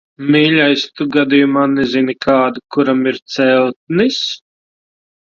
Mīļais, 0.35 0.85
tu 0.99 1.05
gadījumā 1.15 1.65
nezini 1.73 2.15
kādu, 2.25 2.63
kuram 2.77 3.05
ir 3.13 3.21
celtnis? 3.35 4.19